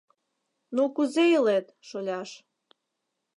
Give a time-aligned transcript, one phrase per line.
[0.75, 2.29] —Ну кузе илет, шоляш.